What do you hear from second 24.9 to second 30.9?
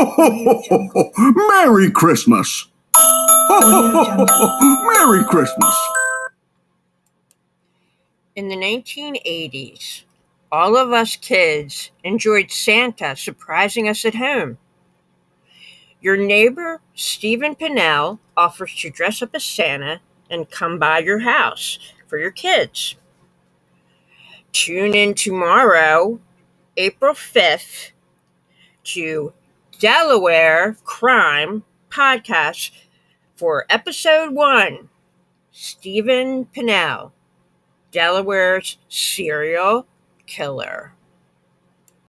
in tomorrow, April 5th, to Delawhere